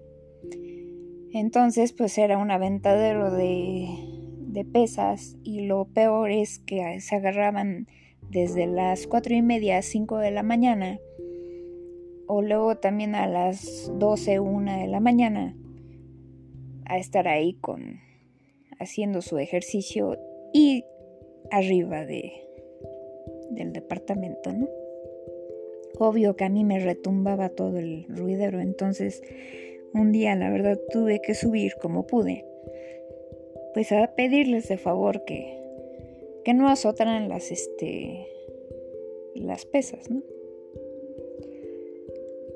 entonces, 1.33 1.93
pues 1.93 2.15
era 2.19 2.37
un 2.37 2.51
aventadero 2.51 3.31
de, 3.31 3.87
pesas 4.71 5.35
y 5.43 5.65
lo 5.65 5.85
peor 5.85 6.29
es 6.29 6.59
que 6.59 7.01
se 7.01 7.15
agarraban 7.15 7.87
desde 8.29 8.67
las 8.67 9.07
cuatro 9.07 9.33
y 9.33 9.41
media 9.41 9.79
a 9.79 9.81
5 9.81 10.19
de 10.19 10.31
la 10.31 10.43
mañana 10.43 10.99
o 12.27 12.41
luego 12.41 12.77
también 12.77 13.15
a 13.15 13.27
las 13.27 13.91
12, 13.95 14.39
una 14.39 14.77
de 14.77 14.87
la 14.87 14.99
mañana 14.99 15.57
a 16.85 16.97
estar 16.97 17.27
ahí 17.27 17.55
con 17.55 17.99
haciendo 18.79 19.21
su 19.21 19.37
ejercicio 19.39 20.17
y 20.53 20.85
arriba 21.51 22.05
de 22.05 22.31
del 23.49 23.73
departamento, 23.73 24.53
¿no? 24.53 24.67
Obvio 25.99 26.35
que 26.35 26.43
a 26.43 26.49
mí 26.49 26.63
me 26.63 26.79
retumbaba 26.79 27.49
todo 27.49 27.77
el 27.77 28.05
ruidero, 28.09 28.59
entonces 28.59 29.21
un 29.93 30.11
día 30.11 30.35
la 30.35 30.49
verdad 30.49 30.79
tuve 30.91 31.21
que 31.21 31.35
subir 31.35 31.73
como 31.79 32.07
pude, 32.07 32.45
pues 33.73 33.91
a 33.91 34.15
pedirles 34.15 34.67
de 34.67 34.77
favor 34.77 35.23
que, 35.23 35.55
que 36.43 36.53
no 36.53 36.67
azotaran 36.67 37.29
las, 37.29 37.51
este, 37.51 38.27
las 39.35 39.65
pesas, 39.65 40.09
¿no? 40.09 40.23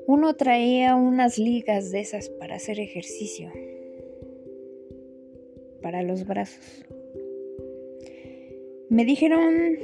Uno 0.06 0.34
traía 0.36 0.96
unas 0.96 1.38
ligas 1.38 1.90
de 1.90 2.00
esas 2.00 2.30
para 2.30 2.56
hacer 2.56 2.80
ejercicio, 2.80 3.52
para 5.82 6.02
los 6.02 6.26
brazos. 6.26 6.86
Me 8.88 9.04
dijeron 9.04 9.76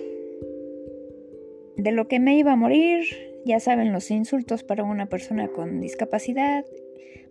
de 1.76 1.92
lo 1.92 2.08
que 2.08 2.20
me 2.20 2.38
iba 2.38 2.52
a 2.52 2.56
morir, 2.56 3.04
ya 3.44 3.60
saben 3.60 3.92
los 3.92 4.10
insultos 4.10 4.62
para 4.64 4.84
una 4.84 5.06
persona 5.06 5.48
con 5.48 5.80
discapacidad, 5.80 6.64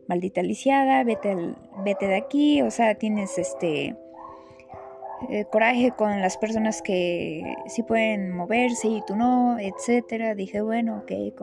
maldita 0.07 0.41
lisiada, 0.41 1.03
vete, 1.03 1.35
vete 1.83 2.07
de 2.07 2.15
aquí, 2.15 2.61
o 2.61 2.71
sea, 2.71 2.95
tienes 2.95 3.37
este 3.37 3.95
eh, 5.29 5.45
coraje 5.45 5.91
con 5.91 6.19
las 6.21 6.37
personas 6.37 6.81
que 6.81 7.55
sí 7.67 7.83
pueden 7.83 8.31
moverse 8.31 8.87
y 8.89 9.01
tú 9.07 9.15
no, 9.15 9.57
etcétera. 9.57 10.35
Dije, 10.35 10.61
bueno, 10.61 11.03
ok, 11.03 11.35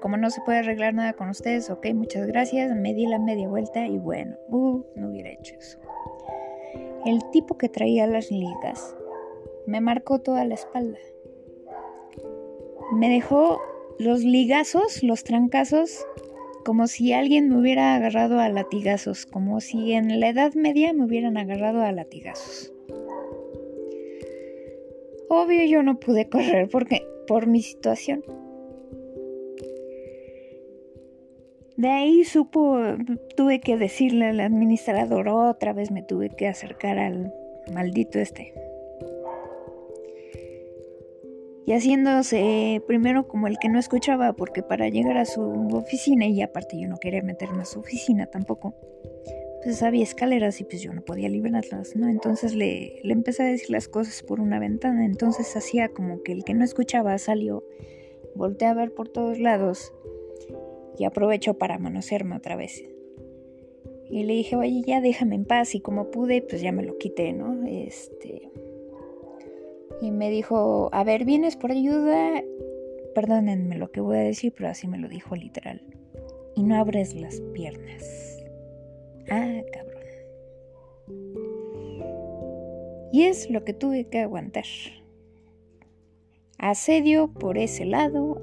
como 0.00 0.16
no, 0.16 0.30
se 0.30 0.40
puede 0.42 0.58
arreglar 0.58 0.94
nada 0.94 1.12
con 1.12 1.28
ustedes, 1.28 1.68
ok, 1.68 1.86
muchas 1.94 2.26
gracias. 2.26 2.74
Me 2.74 2.94
di 2.94 3.06
la 3.06 3.18
media 3.18 3.48
vuelta 3.48 3.86
y 3.86 3.98
bueno, 3.98 4.36
uh, 4.48 4.82
no 4.94 5.08
hubiera 5.10 5.30
hecho 5.30 5.54
eso. 5.56 5.78
El 7.04 7.20
tipo 7.30 7.58
que 7.58 7.68
traía 7.68 8.06
las 8.06 8.30
ligas 8.30 8.96
me 9.66 9.80
marcó 9.80 10.18
toda 10.20 10.44
la 10.44 10.54
espalda. 10.54 10.98
Me 12.92 13.08
dejó 13.10 13.60
los 13.98 14.22
ligazos, 14.22 15.02
los 15.02 15.24
trancazos 15.24 16.04
como 16.66 16.88
si 16.88 17.12
alguien 17.12 17.48
me 17.48 17.58
hubiera 17.58 17.94
agarrado 17.94 18.40
a 18.40 18.48
latigazos, 18.48 19.24
como 19.24 19.60
si 19.60 19.92
en 19.92 20.18
la 20.18 20.30
Edad 20.30 20.54
Media 20.54 20.92
me 20.92 21.04
hubieran 21.04 21.36
agarrado 21.36 21.80
a 21.80 21.92
latigazos. 21.92 22.72
Obvio 25.28 25.64
yo 25.64 25.84
no 25.84 26.00
pude 26.00 26.28
correr 26.28 26.68
porque 26.68 27.06
por 27.28 27.46
mi 27.46 27.62
situación. 27.62 28.24
De 31.76 31.88
ahí 31.88 32.24
supo, 32.24 32.80
tuve 33.36 33.60
que 33.60 33.76
decirle 33.76 34.26
al 34.26 34.40
administrador 34.40 35.28
otra 35.28 35.72
vez 35.72 35.92
me 35.92 36.02
tuve 36.02 36.30
que 36.30 36.48
acercar 36.48 36.98
al 36.98 37.32
maldito 37.72 38.18
este 38.18 38.54
y 41.66 41.72
haciéndose 41.72 42.80
primero 42.86 43.26
como 43.26 43.48
el 43.48 43.58
que 43.58 43.68
no 43.68 43.80
escuchaba, 43.80 44.34
porque 44.34 44.62
para 44.62 44.88
llegar 44.88 45.16
a 45.16 45.26
su 45.26 45.42
oficina, 45.72 46.26
y 46.26 46.40
aparte 46.40 46.78
yo 46.78 46.88
no 46.88 46.96
quería 46.96 47.22
meterme 47.22 47.62
a 47.62 47.64
su 47.64 47.80
oficina 47.80 48.26
tampoco, 48.26 48.74
pues 49.64 49.82
había 49.82 50.04
escaleras 50.04 50.60
y 50.60 50.64
pues 50.64 50.80
yo 50.80 50.92
no 50.94 51.02
podía 51.02 51.28
liberarlas, 51.28 51.96
¿no? 51.96 52.08
Entonces 52.08 52.54
le, 52.54 53.00
le 53.02 53.12
empecé 53.12 53.42
a 53.42 53.46
decir 53.46 53.70
las 53.70 53.88
cosas 53.88 54.22
por 54.22 54.40
una 54.40 54.60
ventana, 54.60 55.04
entonces 55.04 55.56
hacía 55.56 55.88
como 55.88 56.22
que 56.22 56.30
el 56.30 56.44
que 56.44 56.54
no 56.54 56.64
escuchaba 56.64 57.18
salió, 57.18 57.64
volteé 58.36 58.68
a 58.68 58.74
ver 58.74 58.94
por 58.94 59.08
todos 59.08 59.40
lados 59.40 59.92
y 60.96 61.04
aprovechó 61.04 61.54
para 61.54 61.78
manosearme 61.78 62.36
otra 62.36 62.54
vez. 62.54 62.84
Y 64.08 64.22
le 64.22 64.34
dije, 64.34 64.54
oye, 64.54 64.82
ya 64.86 65.00
déjame 65.00 65.34
en 65.34 65.44
paz 65.44 65.74
y 65.74 65.80
como 65.80 66.12
pude, 66.12 66.42
pues 66.42 66.62
ya 66.62 66.70
me 66.70 66.84
lo 66.84 66.96
quité, 66.96 67.32
¿no? 67.32 67.66
Este, 67.66 68.52
y 70.00 70.10
me 70.10 70.30
dijo, 70.30 70.88
a 70.92 71.04
ver, 71.04 71.24
¿vienes 71.24 71.56
por 71.56 71.72
ayuda? 71.72 72.42
Perdónenme 73.14 73.76
lo 73.76 73.90
que 73.90 74.00
voy 74.00 74.16
a 74.18 74.20
decir, 74.20 74.52
pero 74.56 74.68
así 74.68 74.86
me 74.88 74.98
lo 74.98 75.08
dijo 75.08 75.34
literal. 75.34 75.82
Y 76.54 76.62
no 76.62 76.76
abres 76.76 77.14
las 77.14 77.40
piernas. 77.52 78.44
Ah, 79.30 79.60
cabrón. 79.72 79.96
Y 83.12 83.22
es 83.22 83.50
lo 83.50 83.64
que 83.64 83.72
tuve 83.72 84.04
que 84.08 84.20
aguantar. 84.20 84.64
Asedio 86.58 87.32
por 87.32 87.58
ese 87.58 87.84
lado, 87.84 88.40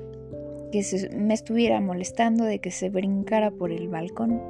que 0.71 0.83
me 1.15 1.33
estuviera 1.33 1.79
molestando 1.81 2.45
de 2.45 2.59
que 2.59 2.71
se 2.71 2.89
brincara 2.89 3.51
por 3.51 3.71
el 3.71 3.89
balcón. 3.89 4.41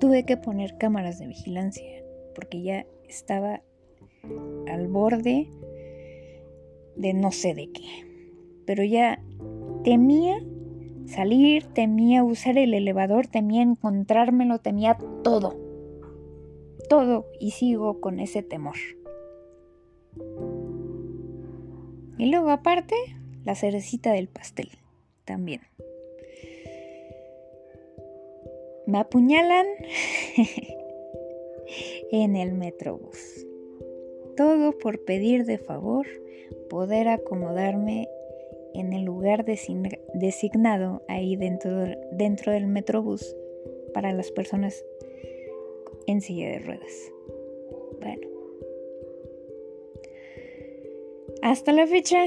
Tuve 0.00 0.24
que 0.24 0.36
poner 0.36 0.76
cámaras 0.76 1.18
de 1.18 1.26
vigilancia, 1.26 2.04
porque 2.34 2.62
ya 2.62 2.86
estaba 3.08 3.62
al 4.66 4.88
borde 4.88 5.48
de 6.96 7.14
no 7.14 7.32
sé 7.32 7.54
de 7.54 7.70
qué. 7.70 8.06
Pero 8.66 8.84
ya 8.84 9.22
temía 9.84 10.42
salir, 11.06 11.64
temía 11.64 12.24
usar 12.24 12.58
el 12.58 12.74
elevador, 12.74 13.26
temía 13.26 13.62
encontrármelo, 13.62 14.58
temía 14.58 14.98
todo. 15.22 15.56
Todo 16.88 17.26
y 17.40 17.52
sigo 17.52 18.00
con 18.00 18.20
ese 18.20 18.42
temor. 18.42 18.76
Y 22.18 22.26
luego 22.26 22.50
aparte, 22.50 22.94
la 23.44 23.54
cerecita 23.54 24.12
del 24.12 24.28
pastel 24.28 24.68
también. 25.24 25.62
Me 28.86 28.98
apuñalan 28.98 29.66
en 32.10 32.36
el 32.36 32.52
metrobús. 32.52 33.46
Todo 34.36 34.76
por 34.78 35.04
pedir 35.04 35.44
de 35.44 35.58
favor 35.58 36.06
poder 36.68 37.08
acomodarme 37.08 38.08
en 38.74 38.92
el 38.92 39.04
lugar 39.04 39.44
designado 39.44 41.02
ahí 41.08 41.36
dentro, 41.36 41.84
dentro 42.12 42.52
del 42.52 42.66
metrobús 42.66 43.36
para 43.92 44.12
las 44.12 44.30
personas 44.30 44.84
en 46.06 46.20
silla 46.20 46.48
de 46.48 46.58
ruedas. 46.58 47.12
Bueno. 48.00 48.28
Hasta 51.42 51.72
la 51.72 51.86
fecha, 51.86 52.24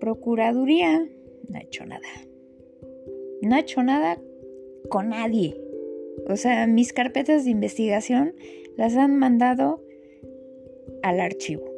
Procuraduría 0.00 1.08
no 1.48 1.58
ha 1.58 1.62
hecho 1.62 1.86
nada. 1.86 2.08
No 3.40 3.54
ha 3.54 3.60
hecho 3.60 3.82
nada 3.82 4.20
con 4.88 5.10
nadie. 5.10 5.56
O 6.28 6.36
sea, 6.36 6.66
mis 6.66 6.92
carpetas 6.92 7.44
de 7.44 7.50
investigación 7.50 8.34
las 8.76 8.96
han 8.96 9.16
mandado 9.16 9.82
al 11.02 11.20
archivo. 11.20 11.75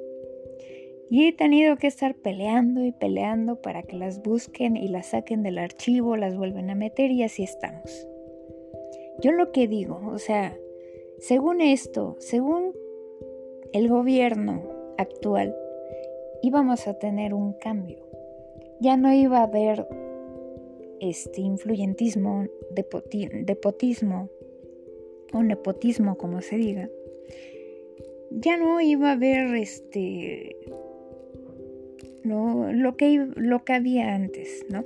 Y 1.11 1.27
he 1.27 1.33
tenido 1.33 1.77
que 1.77 1.87
estar 1.87 2.15
peleando 2.15 2.85
y 2.85 2.93
peleando 2.93 3.63
para 3.63 3.83
que 3.83 3.97
las 3.97 4.23
busquen 4.23 4.77
y 4.77 4.89
las 4.89 5.07
saquen 5.07 5.43
del 5.43 5.59
archivo, 5.59 6.17
las 6.17 6.37
vuelven 6.37 6.69
a 6.71 6.75
meter 6.75 7.11
y 7.11 7.23
así 7.23 7.43
estamos. 7.43 8.07
yo 9.23 9.33
lo 9.33 9.51
que 9.51 9.67
digo, 9.67 10.01
o 10.07 10.19
sea, 10.19 10.57
según 11.19 11.61
esto, 11.61 12.17
según 12.21 12.73
el 13.73 13.89
gobierno 13.89 14.63
actual, 14.99 15.57
íbamos 16.43 16.87
a 16.87 16.99
tener 16.99 17.35
un 17.35 17.55
cambio. 17.55 18.07
Ya 18.81 18.97
no 18.97 19.13
iba 19.13 19.39
a 19.39 19.45
haber 19.45 19.87
este 21.01 21.41
influyentismo, 21.41 22.47
depotismo 22.71 24.29
o 25.33 25.43
nepotismo, 25.43 26.17
como 26.17 26.41
se 26.41 26.57
diga. 26.57 26.89
Ya 28.31 28.57
no 28.57 28.81
iba 28.81 29.09
a 29.09 29.13
haber 29.13 29.55
este 29.57 30.57
lo, 32.29 32.73
lo, 32.73 32.97
que, 32.97 33.29
lo 33.35 33.65
que 33.65 33.73
había 33.73 34.15
antes, 34.15 34.65
¿no? 34.69 34.85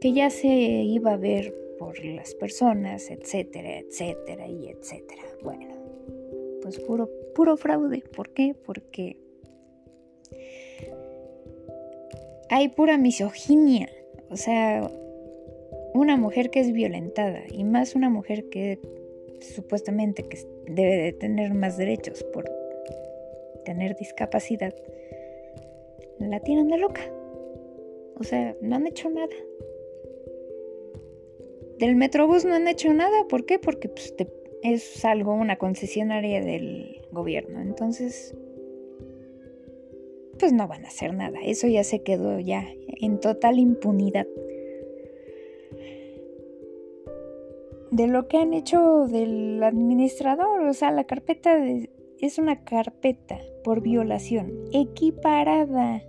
Que 0.00 0.12
ya 0.12 0.30
se 0.30 0.48
iba 0.48 1.12
a 1.12 1.16
ver 1.16 1.54
por 1.78 2.04
las 2.04 2.34
personas, 2.34 3.10
etcétera, 3.10 3.78
etcétera 3.78 4.46
y 4.46 4.68
etcétera. 4.68 5.22
Bueno, 5.42 5.66
pues 6.62 6.78
puro, 6.80 7.08
puro 7.34 7.56
fraude. 7.56 8.02
¿Por 8.14 8.30
qué? 8.30 8.54
Porque 8.54 9.16
hay 12.50 12.68
pura 12.68 12.98
misoginia. 12.98 13.88
O 14.30 14.36
sea, 14.36 14.90
una 15.94 16.16
mujer 16.16 16.50
que 16.50 16.60
es 16.60 16.72
violentada 16.72 17.42
y 17.50 17.64
más 17.64 17.94
una 17.94 18.10
mujer 18.10 18.48
que 18.50 18.78
supuestamente 19.40 20.24
que 20.28 20.38
debe 20.66 20.96
de 20.96 21.12
tener 21.12 21.54
más 21.54 21.76
derechos 21.76 22.24
por 22.24 22.50
tener 23.64 23.96
discapacidad, 23.96 24.74
la 26.20 26.40
tienen 26.40 26.68
de 26.68 26.78
loca. 26.78 27.02
O 28.16 28.24
sea, 28.24 28.56
no 28.60 28.76
han 28.76 28.86
hecho 28.86 29.08
nada. 29.10 29.34
Del 31.78 31.94
Metrobús 31.94 32.44
no 32.44 32.54
han 32.54 32.66
hecho 32.66 32.92
nada. 32.92 33.26
¿Por 33.28 33.46
qué? 33.46 33.58
Porque 33.58 33.88
pues, 33.88 34.14
es 34.62 35.04
algo, 35.04 35.34
una 35.34 35.56
concesionaria 35.56 36.40
del 36.40 37.02
gobierno. 37.12 37.60
Entonces, 37.60 38.36
pues 40.38 40.52
no 40.52 40.66
van 40.66 40.84
a 40.84 40.88
hacer 40.88 41.14
nada. 41.14 41.38
Eso 41.44 41.66
ya 41.66 41.84
se 41.84 42.02
quedó 42.02 42.38
ya 42.40 42.66
en 43.00 43.20
total 43.20 43.58
impunidad. 43.58 44.26
De 47.90 48.06
lo 48.06 48.28
que 48.28 48.36
han 48.36 48.52
hecho 48.52 49.06
del 49.06 49.62
administrador, 49.62 50.60
o 50.60 50.74
sea, 50.74 50.90
la 50.90 51.04
carpeta 51.04 51.56
es 52.20 52.38
una 52.38 52.64
carpeta 52.64 53.38
por 53.64 53.80
violación 53.80 54.52
equiparada. 54.72 56.02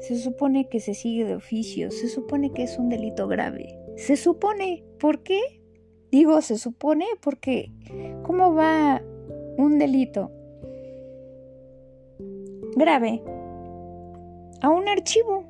Se 0.00 0.18
supone 0.18 0.68
que 0.68 0.80
se 0.80 0.94
sigue 0.94 1.24
de 1.24 1.34
oficio, 1.34 1.90
se 1.90 2.08
supone 2.08 2.52
que 2.52 2.62
es 2.62 2.78
un 2.78 2.88
delito 2.88 3.26
grave. 3.28 3.78
Se 3.96 4.16
supone, 4.16 4.84
¿por 4.98 5.22
qué? 5.22 5.40
Digo, 6.10 6.40
se 6.42 6.58
supone 6.58 7.06
porque 7.20 7.72
¿cómo 8.22 8.54
va 8.54 9.02
un 9.56 9.78
delito 9.78 10.30
grave 12.76 13.22
a 14.60 14.68
un 14.68 14.88
archivo? 14.88 15.44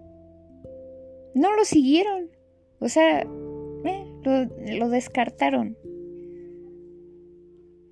No 1.34 1.54
lo 1.54 1.64
siguieron. 1.64 2.30
O 2.78 2.88
sea, 2.88 3.20
eh, 3.20 4.06
lo, 4.22 4.44
lo 4.78 4.88
descartaron. 4.88 5.76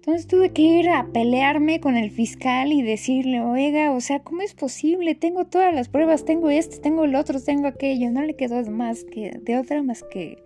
Entonces 0.07 0.27
tuve 0.27 0.53
que 0.53 0.61
ir 0.61 0.91
a 0.91 1.09
pelearme 1.15 1.81
con 1.81 1.97
el 1.97 2.11
fiscal 2.11 2.75
y 2.75 2.83
decirle, 2.83 3.41
oiga, 3.41 3.91
o 3.91 4.03
sea, 4.03 4.23
¿cómo 4.23 4.43
es 4.43 4.53
posible? 4.53 5.15
Tengo 5.15 5.47
todas 5.47 5.75
las 5.75 5.89
pruebas, 5.89 6.27
tengo 6.27 6.51
este, 6.51 6.77
tengo 6.77 7.05
el 7.05 7.15
otro, 7.15 7.41
tengo 7.41 7.69
aquello. 7.69 8.11
No 8.11 8.21
le 8.21 8.37
quedó 8.37 8.63
más 8.71 9.03
que 9.05 9.31
de 9.41 9.57
otra 9.57 9.83
más 9.83 10.03
que 10.03 10.45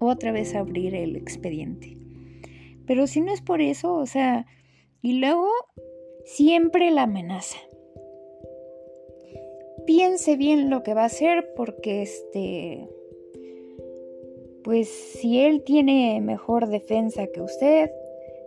otra 0.00 0.32
vez 0.32 0.56
abrir 0.56 0.96
el 0.96 1.14
expediente. 1.14 1.96
Pero 2.84 3.06
si 3.06 3.20
no 3.20 3.32
es 3.32 3.42
por 3.42 3.60
eso, 3.60 3.94
o 3.94 4.06
sea, 4.06 4.46
y 5.02 5.20
luego 5.20 5.46
siempre 6.24 6.90
la 6.90 7.02
amenaza. 7.02 7.58
Piense 9.86 10.36
bien 10.36 10.68
lo 10.68 10.82
que 10.82 10.94
va 10.94 11.02
a 11.02 11.06
hacer 11.06 11.52
porque 11.54 12.02
este 12.02 12.88
pues 14.64 14.88
si 14.88 15.38
él 15.38 15.62
tiene 15.62 16.20
mejor 16.20 16.66
defensa 16.66 17.28
que 17.28 17.40
usted, 17.40 17.92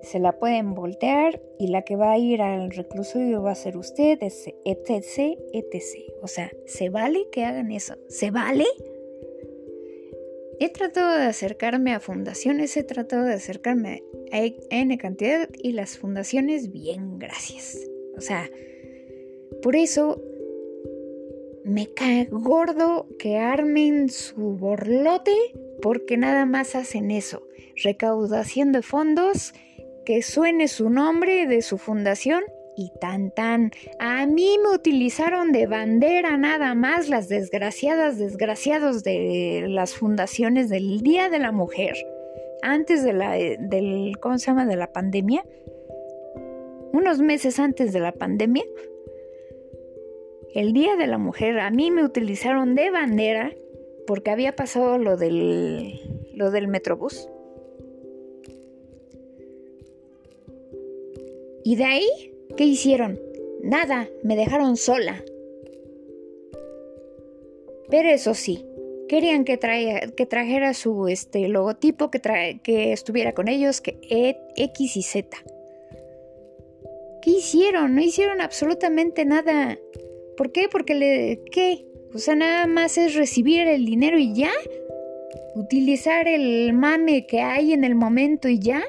se 0.02 0.20
la 0.20 0.40
pueden 0.40 0.74
voltear 0.74 1.42
y 1.58 1.68
la 1.68 1.84
que 1.84 1.96
va 1.96 2.12
a 2.12 2.18
ir 2.18 2.42
al 2.42 2.72
reclusorio 2.72 3.42
va 3.42 3.52
a 3.52 3.56
ser 3.56 3.78
usted, 3.78 4.18
etc, 4.22 5.38
etc. 5.54 5.84
O 6.22 6.28
sea, 6.28 6.52
¿se 6.66 6.90
vale 6.90 7.28
que 7.32 7.44
hagan 7.44 7.72
eso? 7.72 7.96
¿Se 8.08 8.32
vale? 8.32 8.66
He 10.60 10.70
tratado 10.70 11.18
de 11.18 11.26
acercarme 11.26 11.94
a 11.94 12.00
fundaciones, 12.00 12.76
he 12.76 12.84
tratado 12.84 13.26
de 13.26 13.34
acercarme 13.34 14.04
a 14.32 14.40
N 14.70 14.98
cantidad 14.98 15.50
y 15.58 15.72
las 15.72 15.98
fundaciones, 15.98 16.72
bien, 16.72 17.18
gracias. 17.18 17.78
O 18.18 18.22
sea, 18.22 18.50
por 19.62 19.76
eso 19.76 20.22
me 21.64 21.94
cae 21.94 22.28
gordo 22.32 23.08
que 23.18 23.38
armen 23.38 24.10
su 24.10 24.58
borlote 24.58 25.36
porque 25.82 26.18
nada 26.18 26.46
más 26.46 26.76
hacen 26.76 27.12
eso. 27.12 27.48
Recaudación 27.82 28.72
de 28.74 28.82
fondos, 28.82 29.54
que 30.10 30.24
suene 30.24 30.68
su 30.68 30.90
nombre 30.90 31.46
de 31.46 31.62
su 31.62 31.78
fundación 31.78 32.42
y 32.76 32.92
tan 33.00 33.30
tan. 33.30 33.70
A 34.00 34.26
mí 34.26 34.58
me 34.58 34.76
utilizaron 34.76 35.52
de 35.52 35.68
bandera 35.68 36.36
nada 36.36 36.74
más 36.74 37.10
las 37.10 37.30
desgraciadas, 37.30 38.18
desgraciados 38.18 39.04
de 39.04 39.66
las 39.70 39.94
fundaciones 39.94 40.68
del 40.68 41.02
Día 41.02 41.30
de 41.30 41.38
la 41.38 41.52
Mujer, 41.52 41.94
antes 42.64 43.04
de 43.04 43.14
la, 43.14 43.34
del, 43.34 44.14
¿cómo 44.20 44.40
se 44.40 44.48
llama?, 44.48 44.66
de 44.66 44.78
la 44.78 44.92
pandemia. 44.92 45.46
Unos 46.92 47.22
meses 47.22 47.60
antes 47.60 47.94
de 47.94 48.00
la 48.00 48.12
pandemia, 48.12 48.66
el 50.56 50.74
Día 50.74 50.96
de 50.96 51.06
la 51.06 51.20
Mujer, 51.20 51.60
a 51.60 51.70
mí 51.70 51.92
me 51.92 52.04
utilizaron 52.04 52.74
de 52.74 52.90
bandera 52.90 53.54
porque 54.08 54.32
había 54.32 54.56
pasado 54.56 54.98
lo 54.98 55.18
del, 55.18 56.02
lo 56.34 56.50
del 56.50 56.68
Metrobús. 56.68 57.30
Y 61.64 61.76
de 61.76 61.84
ahí 61.86 62.30
¿Qué 62.58 62.66
hicieron? 62.66 63.20
Nada, 63.62 64.10
me 64.24 64.36
dejaron 64.36 64.76
sola. 64.76 65.24
Pero 67.90 68.10
eso 68.10 68.34
sí, 68.34 68.66
querían 69.08 69.46
que, 69.46 69.58
que 70.16 70.26
trajera 70.26 70.74
su 70.74 71.08
este, 71.08 71.48
logotipo, 71.48 72.12
que, 72.12 72.60
que 72.64 72.92
estuviera 72.92 73.34
con 73.34 73.48
ellos, 73.48 73.82
que 73.82 73.98
e, 74.10 74.38
X 74.56 74.98
y 74.98 75.04
Z. 75.04 75.38
¿Qué 77.22 77.32
hicieron? 77.32 77.96
No 77.96 78.02
hicieron 78.02 78.42
absolutamente 78.42 79.26
nada. 79.26 79.78
¿Por 80.38 80.52
qué? 80.52 80.68
Porque 80.70 80.96
le... 80.96 81.42
¿Qué? 81.52 81.86
O 82.14 82.18
sea, 82.18 82.36
nada 82.36 82.66
más 82.66 82.98
es 82.98 83.16
recibir 83.16 83.68
el 83.68 83.86
dinero 83.86 84.18
y 84.18 84.34
ya. 84.34 84.52
Utilizar 85.56 86.28
el 86.28 86.74
mame 86.74 87.26
que 87.26 87.42
hay 87.42 87.74
en 87.74 87.84
el 87.84 87.96
momento 87.96 88.48
y 88.48 88.60
ya. 88.60 88.84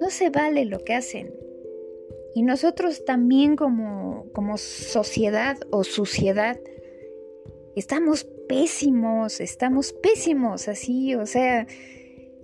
No 0.00 0.10
se 0.10 0.30
vale 0.30 0.64
lo 0.64 0.78
que 0.78 0.94
hacen. 0.94 1.43
Y 2.34 2.42
nosotros 2.42 3.04
también 3.04 3.56
como, 3.56 4.26
como 4.32 4.56
sociedad 4.58 5.56
o 5.70 5.84
suciedad 5.84 6.58
estamos 7.76 8.24
pésimos, 8.48 9.40
estamos 9.40 9.92
pésimos 9.92 10.68
así, 10.68 11.14
o 11.14 11.26
sea, 11.26 11.66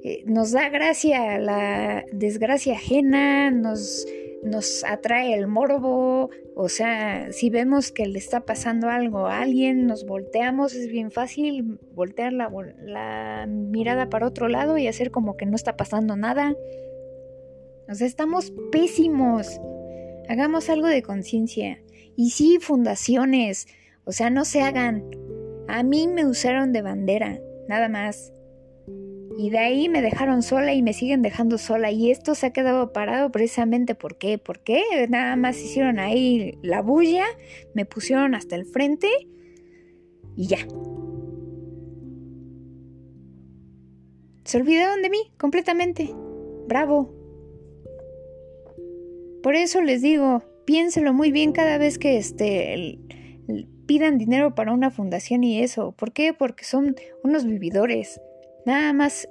eh, 0.03 0.22
nos 0.26 0.53
da 0.53 0.68
gracia 0.68 1.38
la 1.38 2.05
desgracia 2.12 2.74
ajena, 2.74 3.50
nos, 3.50 4.07
nos 4.42 4.85
atrae 4.85 5.35
el 5.35 5.46
morbo, 5.46 6.31
o 6.57 6.68
sea, 6.68 7.33
si 7.33 7.50
vemos 7.50 7.92
que 7.92 8.07
le 8.07 8.18
está 8.18 8.40
pasando 8.40 8.88
algo 8.88 9.26
a 9.26 9.40
alguien, 9.40 9.87
nos 9.87 10.05
volteamos, 10.05 10.74
es 10.74 10.88
bien 10.88 11.11
fácil 11.11 11.79
voltear 11.92 12.33
la, 12.33 12.50
la 12.83 13.46
mirada 13.46 14.09
para 14.09 14.26
otro 14.26 14.48
lado 14.48 14.79
y 14.79 14.87
hacer 14.88 15.11
como 15.11 15.37
que 15.37 15.46
no 15.46 15.57
está 15.57 15.76
pasando 15.76 16.16
nada. 16.16 16.55
O 17.88 17.94
sea, 17.94 18.07
estamos 18.07 18.53
pésimos. 18.70 19.61
Hagamos 20.30 20.70
algo 20.70 20.86
de 20.86 21.02
conciencia. 21.02 21.82
Y 22.14 22.30
sí, 22.30 22.58
fundaciones. 22.60 23.66
O 24.04 24.12
sea, 24.12 24.30
no 24.30 24.44
se 24.44 24.62
hagan. 24.62 25.02
A 25.66 25.82
mí 25.82 26.06
me 26.06 26.24
usaron 26.24 26.72
de 26.72 26.82
bandera, 26.82 27.40
nada 27.68 27.88
más. 27.88 28.32
Y 29.36 29.50
de 29.50 29.58
ahí 29.58 29.88
me 29.88 30.02
dejaron 30.02 30.44
sola 30.44 30.72
y 30.72 30.82
me 30.82 30.92
siguen 30.92 31.22
dejando 31.22 31.58
sola. 31.58 31.90
Y 31.90 32.12
esto 32.12 32.36
se 32.36 32.46
ha 32.46 32.52
quedado 32.52 32.92
parado 32.92 33.32
precisamente 33.32 33.96
¿por 33.96 34.18
qué? 34.18 34.38
¿Por 34.38 34.60
qué? 34.60 34.84
Nada 35.08 35.34
más 35.34 35.60
hicieron 35.60 35.98
ahí 35.98 36.56
la 36.62 36.80
bulla, 36.80 37.24
me 37.74 37.84
pusieron 37.84 38.36
hasta 38.36 38.54
el 38.54 38.66
frente 38.66 39.08
y 40.36 40.46
ya. 40.46 40.58
Se 44.44 44.58
olvidaron 44.58 45.02
de 45.02 45.10
mí 45.10 45.32
completamente. 45.36 46.14
Bravo. 46.68 47.19
Por 49.42 49.55
eso 49.55 49.81
les 49.81 50.03
digo, 50.03 50.42
piénselo 50.64 51.12
muy 51.12 51.33
bien 51.33 51.53
cada 51.53 51.79
vez 51.79 51.98
que 51.98 52.16
este, 52.16 52.98
pidan 53.87 54.18
dinero 54.18 54.55
para 54.55 54.72
una 54.72 54.90
fundación 54.90 55.42
y 55.42 55.62
eso. 55.62 55.92
¿Por 55.92 56.12
qué? 56.12 56.33
Porque 56.33 56.64
son 56.64 56.94
unos 57.24 57.44
vividores. 57.44 58.20
Nada 58.66 58.92
más 58.92 59.29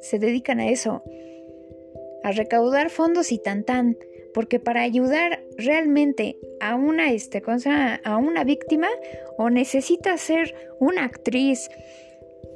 se 0.00 0.18
dedican 0.18 0.60
a 0.60 0.68
eso. 0.68 1.02
a 2.22 2.32
recaudar 2.32 2.90
fondos 2.90 3.32
y 3.32 3.38
tan 3.38 3.64
tan, 3.64 3.96
porque 4.34 4.60
para 4.60 4.82
ayudar 4.82 5.42
realmente 5.56 6.36
a 6.60 6.74
una 6.74 7.12
este, 7.12 7.42
a 8.04 8.16
una 8.18 8.44
víctima 8.44 8.88
o 9.38 9.48
necesita 9.48 10.18
ser 10.18 10.54
una 10.80 11.04
actriz 11.04 11.70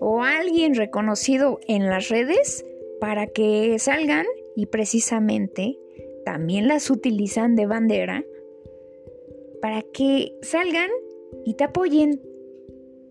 o 0.01 0.23
alguien 0.23 0.75
reconocido 0.75 1.61
en 1.67 1.89
las 1.89 2.09
redes 2.09 2.65
para 3.01 3.27
que 3.27 3.79
salgan 3.79 4.27
y 4.55 4.67
precisamente 4.67 5.79
también 6.25 6.69
las 6.69 6.91
utilizan 6.91 7.57
de 7.57 7.67
bandera 7.67 8.25
para 9.61 9.83
que 9.83 10.37
salgan 10.43 10.91
y 11.45 11.55
te 11.55 11.65
apoyen. 11.65 12.21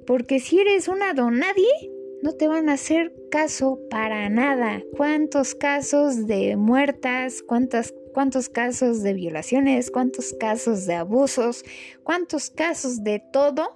Porque 0.05 0.39
si 0.39 0.59
eres 0.59 0.87
una 0.87 1.13
don 1.13 1.39
nadie, 1.39 1.91
no 2.21 2.33
te 2.33 2.47
van 2.47 2.69
a 2.69 2.73
hacer 2.73 3.13
caso 3.29 3.79
para 3.89 4.29
nada. 4.29 4.81
¿Cuántos 4.95 5.55
casos 5.55 6.27
de 6.27 6.55
muertas? 6.55 7.41
¿Cuántas, 7.41 7.93
¿Cuántos 8.13 8.49
casos 8.49 9.03
de 9.03 9.13
violaciones? 9.13 9.91
¿Cuántos 9.91 10.33
casos 10.33 10.85
de 10.85 10.93
abusos? 10.93 11.65
¿Cuántos 12.03 12.49
casos 12.49 13.03
de 13.03 13.21
todo 13.31 13.75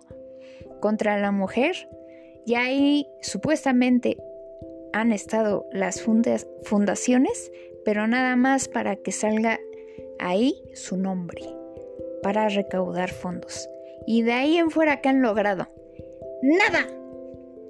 contra 0.79 1.19
la 1.19 1.31
mujer? 1.31 1.89
Y 2.45 2.55
ahí 2.55 3.07
supuestamente 3.21 4.17
han 4.93 5.11
estado 5.11 5.65
las 5.71 6.01
fundaciones, 6.01 7.51
pero 7.87 8.05
nada 8.05 8.35
más 8.35 8.67
para 8.67 8.97
que 8.97 9.13
salga 9.13 9.61
ahí 10.19 10.61
su 10.73 10.97
nombre, 10.97 11.41
para 12.21 12.49
recaudar 12.49 13.09
fondos. 13.09 13.69
Y 14.05 14.23
de 14.23 14.33
ahí 14.33 14.57
en 14.57 14.71
fuera 14.71 14.99
que 14.99 15.07
han 15.07 15.21
logrado. 15.21 15.69
Nada. 16.41 16.85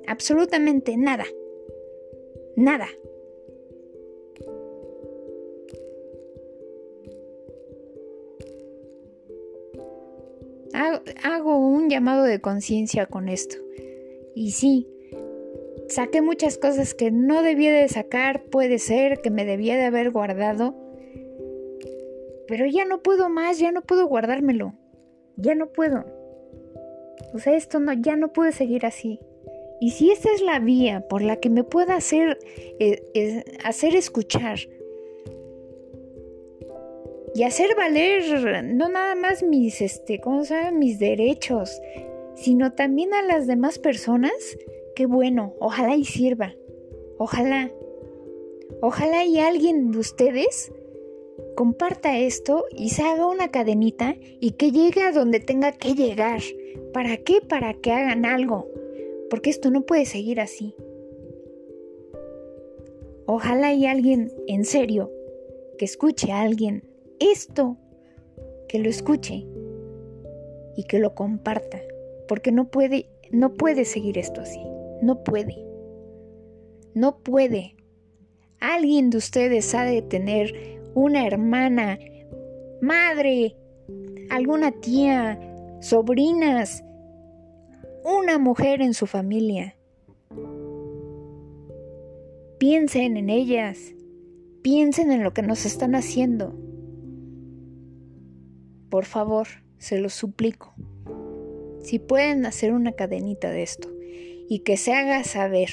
Absolutamente 0.08 0.98
nada. 0.98 1.26
Nada. 2.56 2.88
Hago 11.24 11.60
un 11.60 11.92
llamado 11.92 12.24
de 12.24 12.42
conciencia 12.42 13.06
con 13.06 13.30
esto. 13.30 13.58
Y 14.34 14.50
sí, 14.50 14.88
saqué 15.90 16.22
muchas 16.22 16.58
cosas 16.58 16.94
que 16.94 17.12
no 17.12 17.42
debía 17.42 17.74
de 17.74 17.88
sacar, 17.88 18.44
puede 18.46 18.80
ser 18.80 19.22
que 19.22 19.32
me 19.32 19.46
debía 19.46 19.76
de 19.78 19.86
haber 19.86 20.12
guardado, 20.12 20.76
pero 22.48 22.66
ya 22.66 22.86
no 22.86 23.02
puedo 23.02 23.30
más, 23.30 23.60
ya 23.60 23.72
no 23.72 23.82
puedo 23.82 24.08
guardármelo, 24.08 24.74
ya 25.36 25.56
no 25.56 25.68
puedo. 25.72 26.06
O 27.34 27.40
sea, 27.40 27.56
esto 27.56 27.80
no, 27.80 27.94
ya 27.94 28.16
no 28.16 28.32
puede 28.32 28.52
seguir 28.52 28.86
así. 28.86 29.20
Y 29.80 29.92
si 29.92 30.12
esta 30.12 30.32
es 30.32 30.42
la 30.42 30.60
vía 30.60 31.06
por 31.08 31.22
la 31.22 31.38
que 31.38 31.50
me 31.50 31.64
pueda 31.64 31.96
hacer, 31.96 32.40
eh, 32.80 33.44
hacer 33.64 33.96
escuchar 33.96 34.58
y 37.36 37.44
hacer 37.44 37.76
valer 37.76 38.64
no 38.64 38.90
nada 38.90 39.14
más 39.14 39.44
mis, 39.44 39.82
este, 39.82 40.20
¿cómo 40.20 40.44
se 40.44 40.72
mis 40.72 40.98
derechos, 40.98 41.80
sino 42.34 42.74
también 42.74 43.14
a 43.14 43.22
las 43.22 43.46
demás 43.46 43.78
personas, 43.78 44.58
qué 44.98 45.06
bueno, 45.06 45.54
ojalá 45.60 45.96
y 45.96 46.06
sirva, 46.06 46.56
ojalá, 47.20 47.72
ojalá 48.82 49.26
y 49.26 49.38
alguien 49.38 49.92
de 49.92 50.00
ustedes 50.00 50.74
comparta 51.56 52.18
esto 52.18 52.66
y 52.72 52.90
se 52.90 53.04
haga 53.04 53.28
una 53.28 53.52
cadenita 53.52 54.16
y 54.40 54.54
que 54.54 54.72
llegue 54.72 55.04
a 55.04 55.12
donde 55.12 55.40
tenga 55.40 55.72
que 55.72 55.94
llegar. 55.94 56.42
¿Para 56.94 57.18
qué? 57.18 57.42
Para 57.48 57.76
que 57.76 57.92
hagan 57.92 58.26
algo. 58.26 58.72
Porque 59.30 59.52
esto 59.52 59.70
no 59.70 59.84
puede 59.84 60.06
seguir 60.06 60.42
así. 60.42 60.74
Ojalá 63.28 63.74
y 63.74 63.86
alguien 63.86 64.32
en 64.48 64.66
serio 64.66 65.12
que 65.78 65.86
escuche 65.86 66.32
a 66.32 66.42
alguien 66.42 66.90
esto, 67.20 67.78
que 68.68 68.80
lo 68.80 68.90
escuche 68.90 69.46
y 70.76 70.86
que 70.86 70.98
lo 70.98 71.14
comparta, 71.14 71.84
porque 72.28 72.52
no 72.52 72.72
puede 72.72 73.10
no 73.30 73.54
puede 73.54 73.86
seguir 73.86 74.18
esto 74.18 74.42
así. 74.42 74.60
No 75.02 75.24
puede. 75.24 75.56
No 76.94 77.20
puede. 77.20 77.76
Alguien 78.60 79.12
de 79.12 79.18
ustedes 79.18 79.76
ha 79.76 79.84
de 79.84 80.02
tener 80.02 80.82
una 80.96 81.28
hermana, 81.28 82.00
madre, 82.82 83.56
alguna 84.32 84.72
tía, 84.72 85.40
sobrinas, 85.80 86.84
una 88.04 88.40
mujer 88.40 88.82
en 88.82 88.96
su 88.96 89.06
familia. 89.06 89.76
Piensen 92.58 93.18
en 93.18 93.30
ellas, 93.30 93.94
piensen 94.64 95.12
en 95.12 95.24
lo 95.24 95.34
que 95.34 95.44
nos 95.44 95.68
están 95.68 95.94
haciendo. 95.94 96.56
Por 98.90 99.06
favor, 99.06 99.48
se 99.78 100.00
lo 100.00 100.10
suplico. 100.10 100.74
Si 101.82 102.00
pueden 102.00 102.48
hacer 102.48 102.74
una 102.74 102.94
cadenita 102.94 103.52
de 103.52 103.62
esto 103.62 103.97
y 104.50 104.60
que 104.60 104.78
se 104.78 104.94
haga 104.94 105.24
saber 105.24 105.70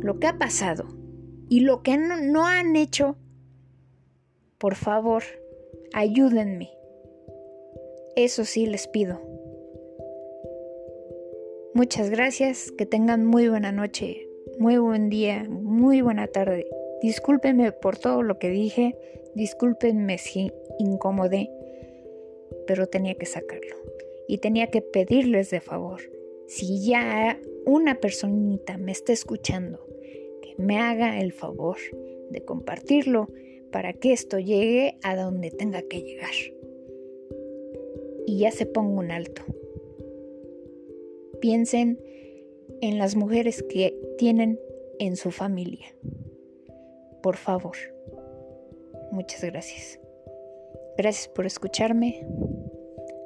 lo 0.00 0.18
que 0.18 0.26
ha 0.26 0.38
pasado 0.38 0.86
y 1.48 1.60
lo 1.60 1.82
que 1.82 1.96
no, 1.98 2.46
han 2.46 2.76
hecho 2.76 3.16
por 4.58 4.74
favor, 4.74 5.22
ayúdenme. 5.94 6.70
Eso 8.14 8.44
sí 8.44 8.66
les 8.66 8.86
pido. 8.88 9.18
Muchas 11.72 12.10
gracias, 12.10 12.70
que 12.72 12.84
tengan 12.84 13.24
muy 13.24 13.48
buena 13.48 13.72
noche, 13.72 14.28
muy 14.58 14.76
buen 14.76 15.08
día, 15.08 15.46
muy 15.48 16.02
buena 16.02 16.26
tarde. 16.26 16.66
Discúlpenme 17.00 17.72
por 17.72 17.96
todo 17.96 18.22
lo 18.22 18.38
que 18.38 18.50
dije, 18.50 18.98
discúlpenme 19.34 20.18
si 20.18 20.52
incomodé, 20.78 21.50
pero 22.66 22.86
tenía 22.86 23.14
que 23.14 23.24
sacarlo. 23.24 23.76
Y 24.28 24.38
tenía 24.38 24.66
que 24.66 24.82
pedirles 24.82 25.48
de 25.48 25.62
favor, 25.62 26.02
si 26.48 26.84
ya 26.86 27.38
una 27.66 27.96
personita 27.96 28.78
me 28.78 28.92
está 28.92 29.12
escuchando, 29.12 29.86
que 30.42 30.54
me 30.58 30.78
haga 30.78 31.20
el 31.20 31.32
favor 31.32 31.76
de 32.30 32.44
compartirlo 32.44 33.28
para 33.70 33.92
que 33.92 34.12
esto 34.12 34.38
llegue 34.38 34.98
a 35.02 35.16
donde 35.16 35.50
tenga 35.50 35.82
que 35.82 36.02
llegar. 36.02 36.34
Y 38.26 38.38
ya 38.40 38.50
se 38.50 38.66
ponga 38.66 39.00
un 39.00 39.10
alto. 39.10 39.42
Piensen 41.40 42.00
en 42.80 42.98
las 42.98 43.16
mujeres 43.16 43.62
que 43.62 43.98
tienen 44.18 44.60
en 44.98 45.16
su 45.16 45.30
familia. 45.30 45.86
Por 47.22 47.36
favor. 47.36 47.76
Muchas 49.10 49.42
gracias. 49.44 50.00
Gracias 50.96 51.28
por 51.28 51.46
escucharme. 51.46 52.26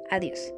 Adiós. 0.09 0.53